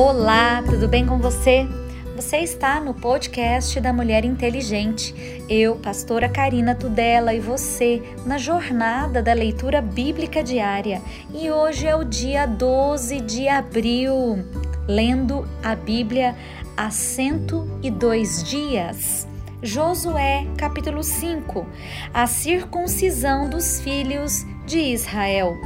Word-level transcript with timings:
Olá, 0.00 0.62
tudo 0.62 0.86
bem 0.86 1.04
com 1.04 1.18
você? 1.18 1.66
Você 2.14 2.36
está 2.36 2.80
no 2.80 2.94
podcast 2.94 3.80
da 3.80 3.92
Mulher 3.92 4.24
Inteligente. 4.24 5.12
Eu, 5.48 5.74
pastora 5.74 6.28
Karina 6.28 6.72
Tudela, 6.72 7.34
e 7.34 7.40
você 7.40 8.00
na 8.24 8.38
jornada 8.38 9.20
da 9.20 9.32
leitura 9.32 9.82
bíblica 9.82 10.40
diária. 10.40 11.02
E 11.34 11.50
hoje 11.50 11.88
é 11.88 11.96
o 11.96 12.04
dia 12.04 12.46
12 12.46 13.22
de 13.22 13.48
abril, 13.48 14.38
lendo 14.86 15.44
a 15.64 15.74
Bíblia 15.74 16.36
há 16.76 16.90
102 16.92 18.44
dias. 18.44 19.27
Josué, 19.60 20.46
capítulo 20.56 21.02
5 21.02 21.66
A 22.14 22.28
circuncisão 22.28 23.50
dos 23.50 23.80
filhos 23.80 24.46
de 24.64 24.78
Israel. 24.78 25.56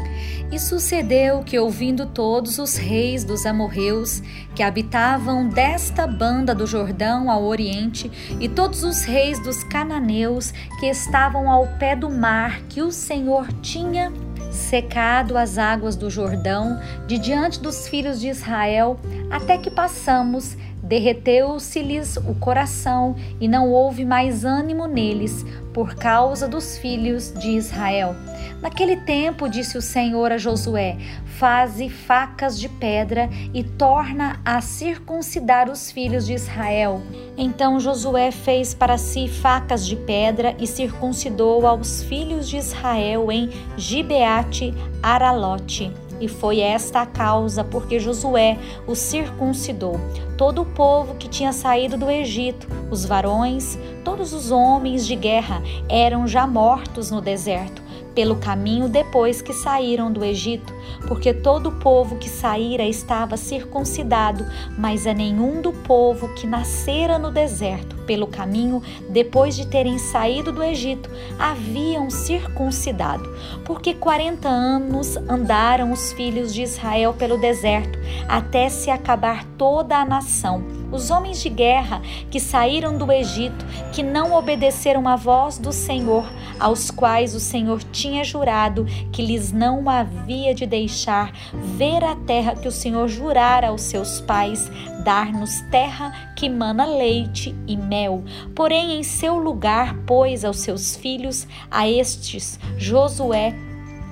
E 0.50 0.58
sucedeu 0.58 1.42
que, 1.42 1.58
ouvindo 1.58 2.06
todos 2.06 2.58
os 2.58 2.76
reis 2.76 3.22
dos 3.22 3.44
amorreus 3.44 4.22
que 4.54 4.62
habitavam 4.62 5.46
desta 5.46 6.06
banda 6.06 6.54
do 6.54 6.66
Jordão 6.66 7.30
ao 7.30 7.44
oriente, 7.44 8.10
e 8.40 8.48
todos 8.48 8.82
os 8.82 9.02
reis 9.02 9.38
dos 9.38 9.62
cananeus 9.64 10.52
que 10.80 10.86
estavam 10.86 11.50
ao 11.50 11.66
pé 11.78 11.94
do 11.94 12.08
mar 12.08 12.62
que 12.70 12.80
o 12.80 12.90
Senhor 12.90 13.46
tinha 13.60 14.10
secado 14.50 15.36
as 15.36 15.58
águas 15.58 15.96
do 15.96 16.08
Jordão 16.08 16.80
de 17.06 17.18
diante 17.18 17.60
dos 17.60 17.88
filhos 17.88 18.20
de 18.20 18.28
Israel, 18.28 18.98
até 19.30 19.58
que 19.58 19.70
passamos 19.70 20.56
Derreteu-se-lhes 20.92 22.18
o 22.18 22.34
coração 22.34 23.16
e 23.40 23.48
não 23.48 23.70
houve 23.70 24.04
mais 24.04 24.44
ânimo 24.44 24.86
neles, 24.86 25.42
por 25.72 25.94
causa 25.94 26.46
dos 26.46 26.76
filhos 26.76 27.32
de 27.32 27.52
Israel. 27.52 28.14
Naquele 28.60 28.98
tempo, 28.98 29.48
disse 29.48 29.78
o 29.78 29.80
Senhor 29.80 30.30
a 30.30 30.36
Josué: 30.36 30.98
Faze 31.24 31.88
facas 31.88 32.60
de 32.60 32.68
pedra 32.68 33.30
e 33.54 33.64
torna 33.64 34.38
a 34.44 34.60
circuncidar 34.60 35.70
os 35.70 35.90
filhos 35.90 36.26
de 36.26 36.34
Israel. 36.34 37.00
Então 37.38 37.80
Josué 37.80 38.30
fez 38.30 38.74
para 38.74 38.98
si 38.98 39.28
facas 39.28 39.86
de 39.86 39.96
pedra 39.96 40.54
e 40.58 40.66
circuncidou 40.66 41.66
aos 41.66 42.02
filhos 42.02 42.46
de 42.46 42.58
Israel 42.58 43.32
em 43.32 43.48
Gibeate 43.78 44.74
Aralote. 45.02 45.90
E 46.22 46.28
foi 46.28 46.60
esta 46.60 47.00
a 47.00 47.06
causa 47.06 47.64
porque 47.64 47.98
Josué 47.98 48.56
os 48.86 49.00
circuncidou. 49.00 49.98
Todo 50.38 50.62
o 50.62 50.66
povo 50.66 51.16
que 51.16 51.28
tinha 51.28 51.52
saído 51.52 51.96
do 51.96 52.08
Egito, 52.08 52.68
os 52.92 53.04
varões, 53.04 53.76
todos 54.04 54.32
os 54.32 54.52
homens 54.52 55.04
de 55.04 55.16
guerra, 55.16 55.60
eram 55.88 56.24
já 56.28 56.46
mortos 56.46 57.10
no 57.10 57.20
deserto 57.20 57.81
pelo 58.14 58.36
caminho 58.36 58.88
depois 58.88 59.40
que 59.40 59.52
saíram 59.52 60.12
do 60.12 60.24
Egito, 60.24 60.72
porque 61.06 61.32
todo 61.32 61.68
o 61.68 61.78
povo 61.78 62.16
que 62.16 62.28
saíra 62.28 62.84
estava 62.84 63.36
circuncidado, 63.36 64.46
mas 64.78 65.06
a 65.06 65.14
nenhum 65.14 65.60
do 65.60 65.72
povo 65.72 66.34
que 66.34 66.46
nascera 66.46 67.18
no 67.18 67.30
deserto 67.30 67.96
pelo 68.06 68.26
caminho 68.26 68.82
depois 69.08 69.56
de 69.56 69.66
terem 69.66 69.98
saído 69.98 70.52
do 70.52 70.62
Egito 70.62 71.10
haviam 71.38 72.10
circuncidado, 72.10 73.28
porque 73.64 73.94
quarenta 73.94 74.48
anos 74.48 75.16
andaram 75.16 75.92
os 75.92 76.12
filhos 76.12 76.52
de 76.52 76.62
Israel 76.62 77.14
pelo 77.14 77.38
deserto, 77.38 77.98
até 78.28 78.68
se 78.68 78.90
acabar 78.90 79.44
toda 79.56 79.96
a 79.96 80.04
nação 80.04 80.81
os 80.92 81.10
homens 81.10 81.42
de 81.42 81.48
guerra 81.48 82.02
que 82.30 82.38
saíram 82.38 82.96
do 82.96 83.10
Egito, 83.10 83.64
que 83.92 84.02
não 84.02 84.34
obedeceram 84.34 85.08
à 85.08 85.16
voz 85.16 85.58
do 85.58 85.72
Senhor, 85.72 86.24
aos 86.60 86.90
quais 86.90 87.34
o 87.34 87.40
Senhor 87.40 87.82
tinha 87.84 88.22
jurado 88.22 88.84
que 89.10 89.24
lhes 89.24 89.50
não 89.52 89.88
havia 89.88 90.54
de 90.54 90.66
deixar 90.66 91.32
ver 91.76 92.04
a 92.04 92.14
terra 92.14 92.54
que 92.54 92.68
o 92.68 92.72
Senhor 92.72 93.08
jurara 93.08 93.68
aos 93.68 93.82
seus 93.82 94.20
pais, 94.20 94.70
dar-nos 95.02 95.60
terra 95.70 96.32
que 96.36 96.48
mana 96.48 96.84
leite 96.86 97.54
e 97.66 97.76
mel. 97.76 98.22
Porém, 98.54 98.98
em 98.98 99.02
seu 99.02 99.38
lugar 99.38 99.96
pôs 100.06 100.44
aos 100.44 100.60
seus 100.60 100.94
filhos, 100.94 101.46
a 101.70 101.88
estes, 101.88 102.60
Josué, 102.76 103.54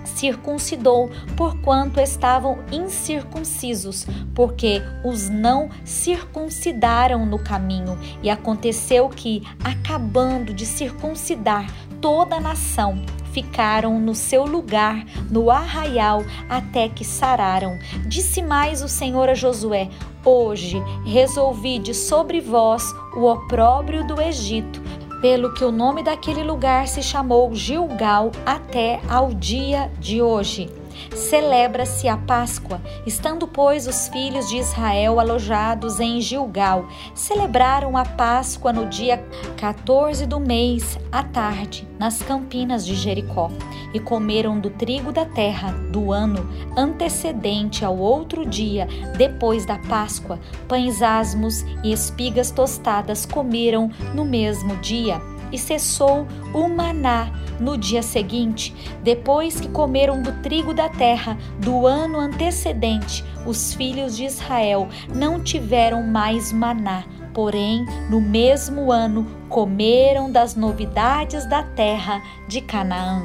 circuncidou, 0.05 1.11
porquanto 1.37 2.01
estavam 2.01 2.59
incircuncisos, 2.71 4.07
porque 4.35 4.83
os 5.05 5.29
não 5.29 5.69
circuncidaram 5.85 7.25
no 7.27 7.39
caminho. 7.39 7.99
E 8.23 8.31
aconteceu 8.31 9.09
que, 9.09 9.43
acabando 9.63 10.53
de 10.53 10.67
circuncidar 10.67 11.67
toda 12.01 12.37
a 12.37 12.41
nação, 12.41 13.03
ficaram 13.33 14.01
no 14.01 14.15
seu 14.15 14.45
lugar, 14.45 15.05
no 15.31 15.51
arraial, 15.51 16.25
até 16.49 16.89
que 16.89 17.05
sararam. 17.05 17.79
Disse 18.07 18.43
mais 18.43 18.83
o 18.83 18.89
Senhor 18.89 19.29
a 19.29 19.35
Josué: 19.35 19.89
Hoje 20.25 20.83
resolvi 21.05 21.79
de 21.79 21.95
sobre 21.95 22.41
vós 22.41 22.93
o 23.17 23.25
opróbrio 23.25 24.07
do 24.07 24.21
Egito 24.21 24.81
pelo 25.21 25.53
que 25.53 25.65
o 25.65 25.71
nome 25.71 26.03
daquele 26.03 26.43
lugar 26.43 26.89
se 26.89 27.03
chamou 27.03 27.55
Gilgal 27.55 28.33
até 28.45 29.01
ao 29.09 29.33
dia 29.35 29.91
de 29.99 30.23
hoje. 30.23 30.80
Celebra-se 31.15 32.09
a 32.09 32.17
Páscoa, 32.17 32.81
estando, 33.07 33.47
pois, 33.47 33.87
os 33.87 34.09
filhos 34.09 34.49
de 34.49 34.59
Israel 34.59 35.19
alojados 35.21 36.01
em 36.01 36.21
Gilgal. 36.21 36.89
Celebraram 37.15 37.97
a 37.97 38.05
Páscoa 38.05 38.73
no 38.73 38.87
dia 38.87 39.25
14 39.57 40.27
do 40.27 40.39
mês, 40.39 40.99
à 41.11 41.23
tarde, 41.23 41.87
nas 41.99 42.23
campinas 42.23 42.85
de 42.87 42.95
Jericó, 42.95 43.51
e 43.93 44.01
comeram 44.01 44.59
do 44.59 44.71
trigo 44.71 45.13
da 45.13 45.25
terra 45.25 45.73
do 45.91 46.13
ano 46.13 46.49
antecedente 46.77 47.85
ao 47.85 47.99
outro 47.99 48.47
dia, 48.47 48.87
depois 49.17 49.67
da 49.67 49.79
Páscoa, 49.79 50.39
pães 50.69 51.03
asmos 51.03 51.63
e 51.83 51.93
espigas 51.93 52.51
tostadas 52.51 53.27
comeram 53.27 53.91
no 54.15 54.25
mesmo 54.25 54.77
dia 54.77 55.21
e 55.53 55.59
cessou 55.59 56.27
o 56.53 56.69
maná 56.69 57.31
no 57.59 57.77
dia 57.77 58.03
seguinte, 58.03 58.75
depois 59.03 59.61
que 59.61 59.69
comeram 59.69 60.23
do 60.23 60.33
trigo 60.43 60.73
da 60.73 60.89
terra 60.89 61.37
do 61.59 61.87
ano 61.87 62.19
antecedente. 62.19 63.25
Os 63.47 63.75
filhos 63.75 64.17
de 64.17 64.25
Israel 64.25 64.89
não 65.15 65.41
tiveram 65.43 66.03
mais 66.03 66.53
maná, 66.53 67.05
porém, 67.35 67.85
no 68.09 68.21
mesmo 68.21 68.91
ano, 68.91 69.27
comeram 69.49 70.31
das 70.31 70.55
novidades 70.55 71.47
da 71.47 71.63
terra 71.63 72.23
de 72.49 72.61
Canaã. 72.61 73.23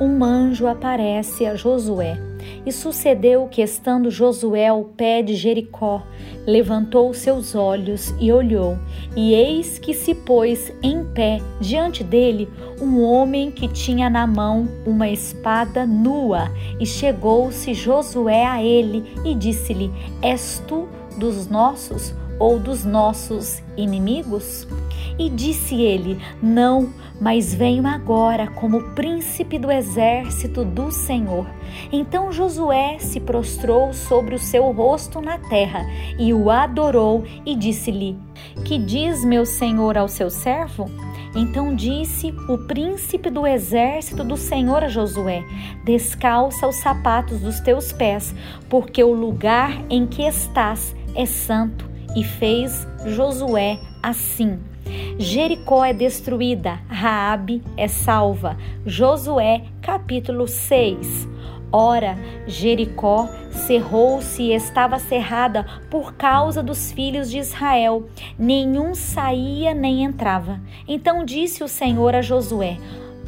Um 0.00 0.22
anjo 0.24 0.66
aparece 0.66 1.46
a 1.46 1.54
Josué 1.54 2.27
e 2.64 2.72
sucedeu 2.72 3.48
que, 3.48 3.62
estando 3.62 4.10
Josué 4.10 4.68
ao 4.68 4.84
pé 4.84 5.22
de 5.22 5.34
Jericó, 5.34 6.02
levantou 6.46 7.12
seus 7.14 7.54
olhos 7.54 8.14
e 8.20 8.32
olhou, 8.32 8.78
e 9.16 9.34
eis 9.34 9.78
que 9.78 9.94
se 9.94 10.14
pôs 10.14 10.72
em 10.82 11.04
pé 11.04 11.40
diante 11.60 12.02
dele 12.02 12.48
um 12.80 13.02
homem 13.02 13.50
que 13.50 13.68
tinha 13.68 14.08
na 14.08 14.26
mão 14.26 14.68
uma 14.86 15.08
espada 15.08 15.86
nua. 15.86 16.50
E 16.78 16.86
chegou-se 16.86 17.74
Josué 17.74 18.46
a 18.46 18.62
ele 18.62 19.04
e 19.24 19.34
disse-lhe: 19.34 19.90
És 20.22 20.62
tu 20.66 20.88
dos 21.16 21.48
nossos 21.48 22.14
ou 22.38 22.58
dos 22.58 22.84
nossos 22.84 23.62
inimigos? 23.76 24.66
E 25.18 25.28
disse 25.28 25.80
ele: 25.80 26.20
Não, 26.42 26.92
mas 27.20 27.52
venho 27.52 27.86
agora 27.86 28.46
como 28.46 28.94
príncipe 28.94 29.58
do 29.58 29.70
exército 29.70 30.64
do 30.64 30.92
Senhor. 30.92 31.46
Então 31.92 32.32
Josué 32.32 32.98
se 32.98 33.20
prostrou 33.20 33.92
sobre 33.92 34.34
o 34.34 34.38
seu 34.38 34.70
rosto 34.72 35.20
na 35.20 35.38
terra 35.38 35.84
e 36.18 36.32
o 36.32 36.50
adorou 36.50 37.24
e 37.44 37.54
disse-lhe: 37.56 38.16
Que 38.64 38.78
diz 38.78 39.24
meu 39.24 39.44
senhor 39.44 39.98
ao 39.98 40.08
seu 40.08 40.30
servo? 40.30 40.88
Então 41.34 41.74
disse 41.74 42.34
o 42.48 42.58
príncipe 42.66 43.30
do 43.30 43.46
exército 43.46 44.24
do 44.24 44.36
Senhor 44.36 44.84
a 44.84 44.88
Josué: 44.88 45.44
Descalça 45.84 46.66
os 46.66 46.76
sapatos 46.76 47.40
dos 47.40 47.60
teus 47.60 47.92
pés, 47.92 48.34
porque 48.68 49.02
o 49.02 49.12
lugar 49.12 49.70
em 49.90 50.06
que 50.06 50.22
estás 50.22 50.94
é 51.14 51.26
santo. 51.26 51.87
E 52.18 52.24
fez 52.24 52.84
Josué 53.06 53.78
assim. 54.02 54.58
Jericó 55.20 55.84
é 55.84 55.92
destruída, 55.92 56.80
Raabe 56.88 57.62
é 57.76 57.86
salva. 57.86 58.56
Josué, 58.84 59.62
capítulo 59.80 60.48
6. 60.48 61.28
Ora, 61.70 62.18
Jericó 62.44 63.28
cerrou-se 63.52 64.42
e 64.42 64.52
estava 64.52 64.98
cerrada 64.98 65.64
por 65.88 66.14
causa 66.14 66.60
dos 66.60 66.90
filhos 66.90 67.30
de 67.30 67.38
Israel. 67.38 68.08
Nenhum 68.36 68.96
saía 68.96 69.72
nem 69.72 70.02
entrava. 70.02 70.60
Então 70.88 71.24
disse 71.24 71.62
o 71.62 71.68
Senhor 71.68 72.16
a 72.16 72.20
Josué: 72.20 72.78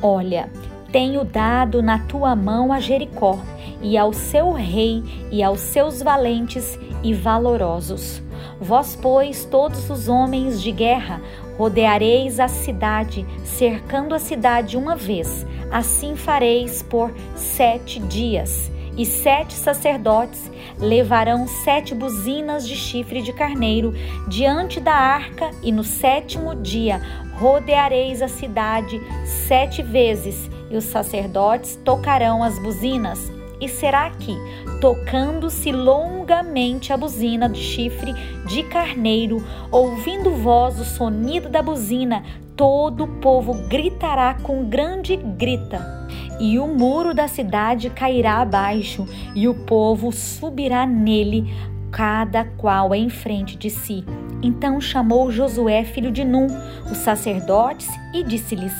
Olha, 0.02 0.50
tenho 0.90 1.24
dado 1.24 1.80
na 1.80 2.00
tua 2.00 2.34
mão 2.34 2.72
a 2.72 2.80
Jericó, 2.80 3.38
e 3.80 3.96
ao 3.96 4.12
seu 4.12 4.50
rei, 4.50 5.04
e 5.30 5.44
aos 5.44 5.60
seus 5.60 6.02
valentes 6.02 6.76
e 7.02 7.14
valorosos. 7.14 8.22
Vós, 8.60 8.96
pois, 9.00 9.44
todos 9.44 9.88
os 9.90 10.08
homens 10.08 10.62
de 10.62 10.70
guerra, 10.70 11.20
rodeareis 11.56 12.40
a 12.40 12.48
cidade, 12.48 13.26
cercando 13.44 14.14
a 14.14 14.18
cidade 14.18 14.76
uma 14.76 14.96
vez. 14.96 15.46
Assim 15.70 16.16
fareis 16.16 16.82
por 16.82 17.12
sete 17.36 18.00
dias. 18.00 18.70
E 18.96 19.06
sete 19.06 19.54
sacerdotes 19.54 20.50
levarão 20.78 21.46
sete 21.46 21.94
buzinas 21.94 22.66
de 22.66 22.74
chifre 22.74 23.22
de 23.22 23.32
carneiro 23.32 23.94
diante 24.28 24.80
da 24.80 24.94
arca, 24.94 25.50
e 25.62 25.70
no 25.70 25.84
sétimo 25.84 26.54
dia 26.54 27.00
rodeareis 27.38 28.20
a 28.20 28.28
cidade 28.28 29.00
sete 29.46 29.82
vezes, 29.82 30.50
e 30.70 30.76
os 30.76 30.84
sacerdotes 30.84 31.78
tocarão 31.84 32.42
as 32.42 32.58
buzinas. 32.58 33.39
E 33.60 33.68
será 33.68 34.10
que, 34.10 34.34
tocando-se 34.80 35.70
longamente 35.70 36.92
a 36.92 36.96
buzina 36.96 37.48
de 37.48 37.60
chifre 37.60 38.14
de 38.46 38.62
carneiro, 38.64 39.44
ouvindo 39.70 40.30
voz 40.30 40.80
o 40.80 40.84
sonido 40.84 41.48
da 41.48 41.60
buzina, 41.60 42.22
todo 42.56 43.04
o 43.04 43.20
povo 43.20 43.54
gritará 43.68 44.34
com 44.42 44.64
grande 44.64 45.16
grita. 45.16 46.08
E 46.40 46.58
o 46.58 46.66
muro 46.66 47.12
da 47.12 47.28
cidade 47.28 47.90
cairá 47.90 48.38
abaixo, 48.38 49.06
e 49.34 49.46
o 49.46 49.54
povo 49.54 50.10
subirá 50.10 50.86
nele, 50.86 51.52
cada 51.90 52.44
qual 52.44 52.94
em 52.94 53.10
frente 53.10 53.56
de 53.56 53.68
si. 53.68 54.04
Então 54.42 54.80
chamou 54.80 55.30
Josué, 55.30 55.84
filho 55.84 56.10
de 56.10 56.24
Num, 56.24 56.46
os 56.90 56.98
sacerdotes, 56.98 57.88
e 58.14 58.22
disse-lhes: 58.22 58.72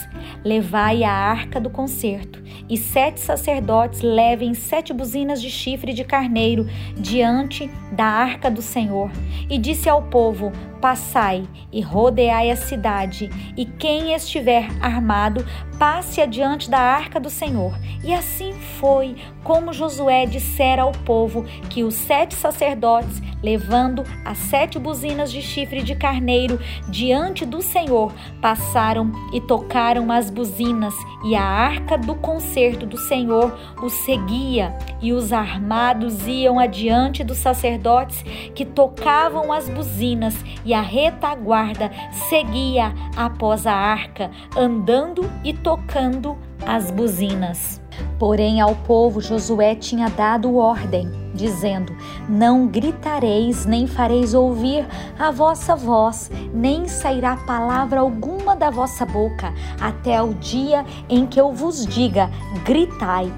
Levai 0.45 1.05
a 1.05 1.13
arca 1.13 1.61
do 1.61 1.69
concerto, 1.69 2.43
e 2.69 2.77
sete 2.77 3.21
sacerdotes 3.21 4.01
levem 4.01 4.55
sete 4.55 4.93
buzinas 4.93 5.41
de 5.41 5.51
chifre 5.51 5.93
de 5.93 6.03
carneiro 6.05 6.67
diante 6.97 7.71
da 7.93 8.07
arca 8.07 8.51
do 8.51 8.63
Senhor. 8.63 9.11
E 9.51 9.59
disse 9.59 9.89
ao 9.89 10.03
povo: 10.05 10.51
Passai 10.81 11.47
e 11.71 11.83
rodeai 11.83 12.51
a 12.51 12.57
cidade, 12.57 13.29
e 13.55 13.67
quem 13.67 14.15
estiver 14.15 14.67
armado, 14.81 15.45
passe 15.79 16.21
adiante 16.23 16.71
da 16.71 16.79
arca 16.79 17.21
do 17.21 17.29
Senhor. 17.29 17.79
E 18.03 18.15
assim 18.15 18.55
foi 18.79 19.17
como 19.45 19.73
Josué 19.73 20.25
dissera 20.25 20.83
ao 20.83 20.93
povo 20.93 21.45
que 21.69 21.85
os 21.85 21.95
sete 21.95 22.35
sacerdotes, 22.35 23.21
levando 23.43 24.05
as 24.25 24.39
sete 24.39 24.79
buzinas 24.79 25.31
de 25.31 25.43
chifre 25.43 25.83
de 25.83 25.95
carneiro 25.95 26.59
diante 26.89 27.45
do 27.45 27.61
Senhor, 27.61 28.13
passaram 28.41 29.13
e 29.35 29.41
tocaram 29.41 30.11
as 30.11 30.30
buzinas, 30.31 30.95
e 31.25 31.35
a 31.35 31.43
arca 31.43 31.99
do 31.99 32.15
concerto 32.15 32.87
do 32.87 32.97
Senhor 32.97 33.59
os 33.83 33.93
seguia, 33.93 34.75
e 35.03 35.13
os 35.13 35.33
armados 35.33 36.27
iam 36.27 36.59
adiante 36.59 37.23
dos 37.23 37.39
sacerdotes 37.39 38.23
que 38.55 38.65
tocavam 38.65 39.53
as 39.53 39.69
buzinas, 39.69 40.35
e 40.65 40.73
a 40.73 40.81
retaguarda 40.81 41.91
seguia 42.29 42.95
após 43.17 43.67
a 43.67 43.75
arca, 43.75 44.31
andando 44.57 45.31
e 45.45 45.53
tocando 45.53 46.39
as 46.67 46.91
buzinas. 46.91 47.81
Porém, 48.21 48.61
ao 48.61 48.75
povo 48.75 49.19
Josué 49.19 49.75
tinha 49.75 50.11
dado 50.11 50.55
ordem, 50.55 51.11
dizendo: 51.33 51.97
Não 52.29 52.67
gritareis, 52.67 53.65
nem 53.65 53.87
fareis 53.87 54.35
ouvir 54.35 54.87
a 55.19 55.31
vossa 55.31 55.75
voz, 55.75 56.31
nem 56.53 56.87
sairá 56.87 57.35
palavra 57.35 58.01
alguma 58.01 58.55
da 58.55 58.69
vossa 58.69 59.07
boca, 59.07 59.55
até 59.81 60.23
o 60.23 60.35
dia 60.35 60.85
em 61.09 61.25
que 61.25 61.41
eu 61.41 61.51
vos 61.55 61.87
diga: 61.87 62.31
gritai. 62.63 63.33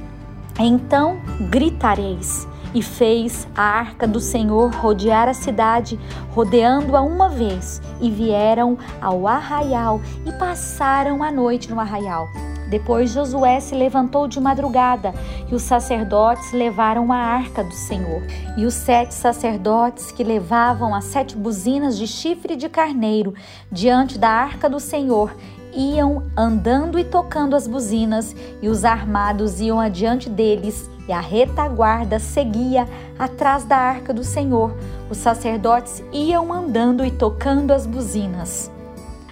Então 0.58 1.20
gritareis. 1.48 2.48
E 2.74 2.82
fez 2.82 3.46
a 3.54 3.62
arca 3.62 4.08
do 4.08 4.18
Senhor 4.18 4.74
rodear 4.76 5.28
a 5.28 5.34
cidade, 5.34 6.00
rodeando-a 6.30 7.02
uma 7.02 7.28
vez, 7.28 7.82
e 8.00 8.10
vieram 8.10 8.78
ao 8.98 9.28
arraial 9.28 10.00
e 10.26 10.32
passaram 10.32 11.22
a 11.22 11.30
noite 11.30 11.70
no 11.70 11.78
arraial. 11.78 12.26
Depois 12.72 13.10
Josué 13.10 13.60
se 13.60 13.74
levantou 13.74 14.26
de 14.26 14.40
madrugada 14.40 15.12
e 15.46 15.54
os 15.54 15.60
sacerdotes 15.60 16.52
levaram 16.52 17.12
a 17.12 17.18
arca 17.18 17.62
do 17.62 17.74
Senhor. 17.74 18.22
E 18.56 18.64
os 18.64 18.72
sete 18.72 19.12
sacerdotes 19.12 20.10
que 20.10 20.24
levavam 20.24 20.94
as 20.94 21.04
sete 21.04 21.36
buzinas 21.36 21.98
de 21.98 22.06
chifre 22.06 22.56
de 22.56 22.70
carneiro 22.70 23.34
diante 23.70 24.18
da 24.18 24.30
arca 24.30 24.70
do 24.70 24.80
Senhor 24.80 25.36
iam 25.74 26.22
andando 26.34 26.98
e 26.98 27.04
tocando 27.04 27.54
as 27.54 27.66
buzinas, 27.66 28.34
e 28.62 28.70
os 28.70 28.86
armados 28.86 29.60
iam 29.60 29.78
adiante 29.78 30.30
deles, 30.30 30.88
e 31.06 31.12
a 31.12 31.20
retaguarda 31.20 32.18
seguia 32.18 32.88
atrás 33.18 33.64
da 33.64 33.76
arca 33.76 34.14
do 34.14 34.24
Senhor. 34.24 34.74
Os 35.10 35.18
sacerdotes 35.18 36.02
iam 36.10 36.50
andando 36.50 37.04
e 37.04 37.10
tocando 37.10 37.70
as 37.70 37.86
buzinas. 37.86 38.70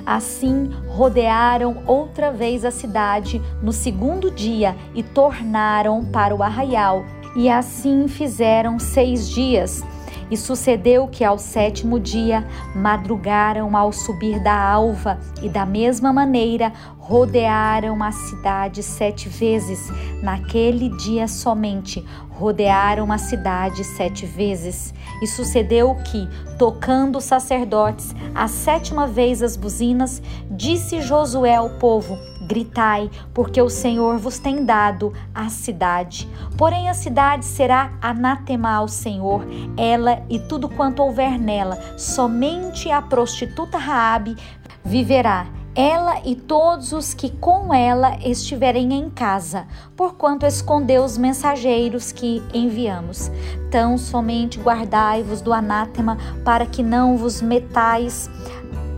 Assim 0.04 0.70
rodearam 0.88 1.82
outra 1.86 2.30
vez 2.32 2.64
a 2.64 2.70
cidade 2.70 3.40
no 3.62 3.72
segundo 3.72 4.30
dia 4.30 4.76
e 4.94 5.02
tornaram 5.02 6.04
para 6.04 6.34
o 6.34 6.42
arraial. 6.42 7.04
E 7.36 7.48
assim 7.48 8.08
fizeram 8.08 8.78
seis 8.78 9.28
dias. 9.28 9.82
E 10.30 10.36
sucedeu 10.36 11.08
que 11.08 11.24
ao 11.24 11.38
sétimo 11.38 11.98
dia 11.98 12.46
madrugaram 12.74 13.76
ao 13.76 13.92
subir 13.92 14.42
da 14.42 14.56
alva, 14.56 15.18
e 15.42 15.48
da 15.48 15.66
mesma 15.66 16.12
maneira 16.12 16.72
rodearam 16.98 18.02
a 18.02 18.12
cidade 18.12 18.82
sete 18.82 19.28
vezes. 19.28 19.90
Naquele 20.22 20.88
dia 20.96 21.26
somente 21.26 22.04
rodearam 22.30 23.12
a 23.12 23.18
cidade 23.18 23.84
sete 23.84 24.24
vezes. 24.24 24.94
E 25.22 25.26
sucedeu 25.26 25.94
que, 25.96 26.28
tocando 26.58 27.18
os 27.18 27.24
sacerdotes 27.24 28.14
a 28.34 28.48
sétima 28.48 29.06
vez 29.06 29.42
as 29.42 29.56
buzinas, 29.56 30.22
disse 30.50 31.02
Josué 31.02 31.56
ao 31.56 31.70
povo: 31.78 32.16
Gritai, 32.50 33.08
porque 33.32 33.62
o 33.62 33.70
Senhor 33.70 34.18
vos 34.18 34.40
tem 34.40 34.64
dado 34.64 35.12
a 35.32 35.48
cidade. 35.48 36.28
Porém, 36.58 36.88
a 36.88 36.94
cidade 36.94 37.44
será 37.44 37.92
anatema 38.02 38.72
ao 38.72 38.88
Senhor, 38.88 39.46
ela 39.76 40.20
e 40.28 40.40
tudo 40.40 40.68
quanto 40.68 41.00
houver 41.00 41.38
nela. 41.38 41.78
Somente 41.96 42.90
a 42.90 43.00
prostituta 43.00 43.78
Raabe 43.78 44.36
viverá 44.84 45.46
ela 45.74 46.20
e 46.24 46.34
todos 46.34 46.92
os 46.92 47.14
que 47.14 47.30
com 47.30 47.72
ela 47.72 48.16
estiverem 48.24 48.92
em 48.92 49.08
casa, 49.08 49.66
porquanto 49.96 50.44
escondeu 50.44 51.04
os 51.04 51.16
mensageiros 51.16 52.10
que 52.10 52.42
enviamos. 52.52 53.30
Tão 53.70 53.96
somente 53.96 54.58
guardai-vos 54.58 55.40
do 55.40 55.52
anátema, 55.52 56.18
para 56.44 56.66
que 56.66 56.82
não 56.82 57.16
vos 57.16 57.40
metais 57.40 58.28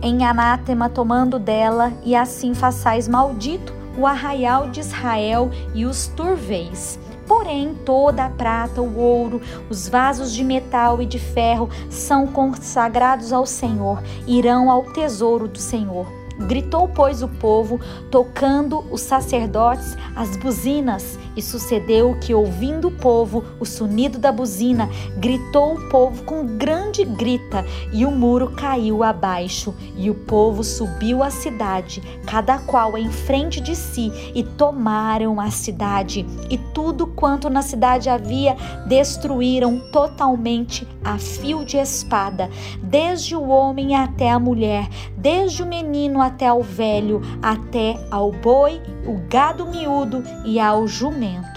em 0.03 0.25
anátema 0.25 0.89
tomando 0.89 1.39
dela, 1.39 1.93
e 2.03 2.15
assim 2.15 2.53
façais 2.53 3.07
maldito 3.07 3.73
o 3.97 4.05
arraial 4.05 4.69
de 4.69 4.79
Israel 4.79 5.49
e 5.73 5.85
os 5.85 6.07
turveis. 6.07 6.99
Porém, 7.27 7.73
toda 7.85 8.25
a 8.25 8.29
prata, 8.29 8.81
o 8.81 8.97
ouro, 8.97 9.41
os 9.69 9.87
vasos 9.87 10.33
de 10.33 10.43
metal 10.43 11.01
e 11.01 11.05
de 11.05 11.17
ferro 11.17 11.69
são 11.89 12.27
consagrados 12.27 13.31
ao 13.31 13.45
Senhor, 13.45 14.03
irão 14.27 14.69
ao 14.69 14.83
tesouro 14.91 15.47
do 15.47 15.59
Senhor. 15.59 16.22
Gritou, 16.39 16.87
pois, 16.87 17.21
o 17.21 17.27
povo, 17.27 17.79
tocando 18.09 18.83
os 18.91 19.01
sacerdotes 19.01 19.95
as 20.15 20.35
buzinas, 20.37 21.17
e 21.35 21.41
sucedeu 21.41 22.15
que, 22.19 22.33
ouvindo 22.33 22.87
o 22.89 22.91
povo 22.91 23.43
o 23.59 23.65
sonido 23.65 24.19
da 24.19 24.31
buzina, 24.31 24.89
gritou 25.17 25.75
o 25.75 25.89
povo 25.89 26.23
com 26.23 26.45
grande 26.57 27.03
grita, 27.03 27.65
e 27.91 28.05
o 28.05 28.11
muro 28.11 28.51
caiu 28.51 29.03
abaixo, 29.03 29.73
e 29.97 30.09
o 30.09 30.15
povo 30.15 30.63
subiu 30.63 31.23
à 31.23 31.29
cidade, 31.29 32.01
cada 32.25 32.59
qual 32.59 32.97
em 32.97 33.09
frente 33.09 33.59
de 33.59 33.75
si, 33.75 34.11
e 34.35 34.43
tomaram 34.43 35.39
a 35.39 35.49
cidade, 35.49 36.25
e 36.49 36.57
tudo 36.57 37.07
quanto 37.07 37.49
na 37.49 37.61
cidade 37.61 38.09
havia 38.09 38.55
destruíram 38.85 39.79
totalmente 39.91 40.87
a 41.03 41.17
fio 41.17 41.65
de 41.65 41.77
espada, 41.77 42.49
desde 42.81 43.35
o 43.35 43.47
homem 43.47 43.95
até 43.95 44.31
a 44.31 44.39
mulher, 44.39 44.87
desde 45.17 45.63
o 45.63 45.65
menino 45.65 46.21
até 46.23 46.47
ao 46.47 46.61
velho, 46.63 47.21
até 47.41 47.99
ao 48.09 48.31
boi, 48.31 48.81
o 49.05 49.19
gado 49.29 49.65
miúdo 49.67 50.23
e 50.45 50.59
ao 50.59 50.87
jumento. 50.87 51.52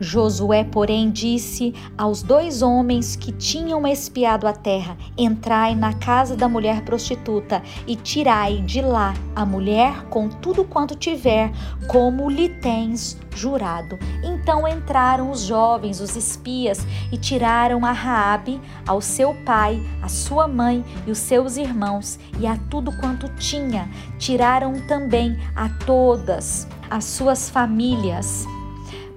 Josué, 0.00 0.64
porém, 0.64 1.10
disse 1.10 1.74
aos 1.96 2.22
dois 2.22 2.62
homens 2.62 3.16
que 3.16 3.30
tinham 3.32 3.86
espiado 3.86 4.48
a 4.48 4.52
terra: 4.54 4.96
Entrai 5.16 5.74
na 5.74 5.92
casa 5.92 6.34
da 6.34 6.48
mulher 6.48 6.82
prostituta 6.82 7.62
e 7.86 7.94
tirai 7.94 8.62
de 8.62 8.80
lá 8.80 9.12
a 9.36 9.44
mulher 9.44 10.06
com 10.06 10.26
tudo 10.30 10.64
quanto 10.64 10.94
tiver, 10.96 11.52
como 11.86 12.30
lhe 12.30 12.48
tens 12.48 13.18
jurado. 13.36 13.98
Então 14.24 14.66
entraram 14.66 15.30
os 15.30 15.42
jovens, 15.42 16.00
os 16.00 16.16
espias, 16.16 16.86
e 17.12 17.18
tiraram 17.18 17.84
a 17.84 17.92
Raabe, 17.92 18.58
ao 18.86 19.02
seu 19.02 19.34
pai, 19.44 19.82
a 20.02 20.08
sua 20.08 20.48
mãe 20.48 20.82
e 21.06 21.10
os 21.10 21.18
seus 21.18 21.58
irmãos, 21.58 22.18
e 22.38 22.46
a 22.46 22.56
tudo 22.70 22.90
quanto 22.92 23.28
tinha. 23.36 23.86
Tiraram 24.18 24.80
também 24.86 25.38
a 25.54 25.68
todas 25.84 26.66
as 26.88 27.04
suas 27.04 27.50
famílias 27.50 28.46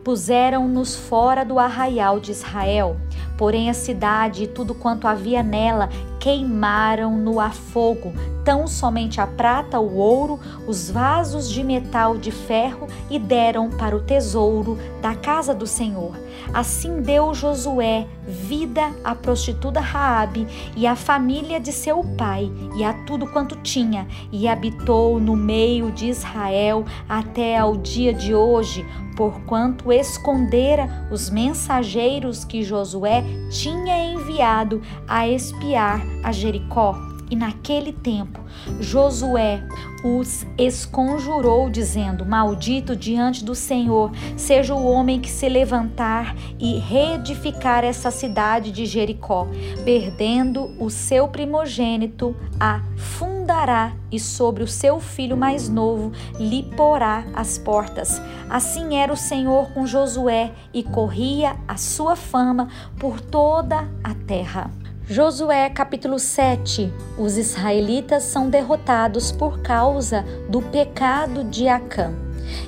Puseram-nos 0.03 0.95
fora 0.95 1.45
do 1.45 1.57
arraial 1.57 2.19
de 2.19 2.31
Israel, 2.31 2.97
porém 3.37 3.69
a 3.69 3.73
cidade 3.73 4.43
e 4.43 4.47
tudo 4.47 4.75
quanto 4.75 5.07
havia 5.07 5.41
nela 5.41 5.89
queimaram-no 6.23 7.37
a 7.37 7.49
fogo, 7.49 8.13
tão 8.45 8.65
somente 8.65 9.19
a 9.19 9.27
prata, 9.27 9.77
o 9.77 9.97
ouro, 9.97 10.39
os 10.65 10.89
vasos 10.89 11.49
de 11.49 11.61
metal 11.61 12.17
de 12.17 12.31
ferro 12.31 12.87
e 13.09 13.19
deram 13.19 13.69
para 13.69 13.93
o 13.93 13.99
tesouro 13.99 14.79
da 15.01 15.15
casa 15.15 15.53
do 15.53 15.67
Senhor. 15.67 16.17
Assim 16.53 17.01
deu 17.01 17.33
Josué 17.33 18.07
vida 18.25 18.89
à 19.03 19.13
prostituta 19.13 19.81
Raabe 19.81 20.47
e 20.77 20.87
à 20.87 20.95
família 20.95 21.59
de 21.59 21.73
seu 21.73 22.01
pai 22.17 22.49
e 22.77 22.85
a 22.85 22.93
tudo 23.05 23.27
quanto 23.27 23.57
tinha 23.57 24.07
e 24.31 24.47
habitou 24.47 25.19
no 25.19 25.35
meio 25.35 25.91
de 25.91 26.07
Israel 26.07 26.85
até 27.07 27.57
ao 27.57 27.75
dia 27.75 28.13
de 28.13 28.33
hoje, 28.33 28.85
porquanto 29.17 29.91
escondera 29.91 31.07
os 31.11 31.29
mensageiros 31.29 32.45
que 32.45 32.63
Josué 32.63 33.25
tinha 33.49 34.05
enviado 34.05 34.81
a 35.05 35.27
espiar 35.27 36.12
a 36.23 36.31
Jericó. 36.31 36.95
E 37.29 37.35
naquele 37.35 37.91
tempo, 37.91 38.39
Josué 38.79 39.63
os 40.03 40.45
esconjurou, 40.57 41.69
dizendo: 41.69 42.25
Maldito 42.25 42.95
diante 42.95 43.43
do 43.43 43.55
Senhor 43.55 44.11
seja 44.37 44.75
o 44.75 44.85
homem 44.85 45.19
que 45.19 45.29
se 45.29 45.49
levantar 45.49 46.35
e 46.59 46.77
reedificar 46.77 47.83
essa 47.83 48.11
cidade 48.11 48.71
de 48.71 48.85
Jericó, 48.85 49.47
perdendo 49.83 50.75
o 50.79 50.89
seu 50.91 51.27
primogênito, 51.27 52.35
a 52.59 52.81
fundará 52.97 53.93
e 54.11 54.19
sobre 54.19 54.61
o 54.61 54.67
seu 54.67 54.99
filho 54.99 55.35
mais 55.35 55.67
novo 55.67 56.11
lhe 56.37 56.61
porá 56.75 57.25
as 57.33 57.57
portas. 57.57 58.21
Assim 58.47 58.97
era 58.97 59.11
o 59.11 59.17
Senhor 59.17 59.71
com 59.71 59.87
Josué 59.87 60.51
e 60.73 60.83
corria 60.83 61.55
a 61.67 61.77
sua 61.77 62.15
fama 62.15 62.67
por 62.99 63.19
toda 63.19 63.89
a 64.03 64.13
terra. 64.13 64.82
Josué 65.05 65.69
capítulo 65.69 66.17
7 66.17 66.89
Os 67.17 67.35
israelitas 67.37 68.23
são 68.23 68.49
derrotados 68.49 69.33
por 69.33 69.59
causa 69.59 70.23
do 70.47 70.61
pecado 70.61 71.43
de 71.43 71.67
Acã 71.67 72.13